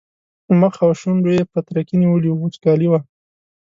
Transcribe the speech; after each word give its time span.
مخ 0.59 0.73
او 0.85 0.91
شونډو 0.99 1.29
یې 1.37 1.43
پترکي 1.51 1.95
نیولي 2.01 2.29
وو 2.31 2.41
وچکالي 2.43 2.87
وه. 2.89 2.99